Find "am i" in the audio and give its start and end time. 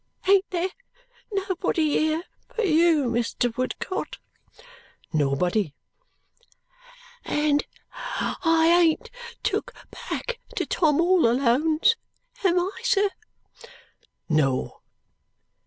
12.43-12.81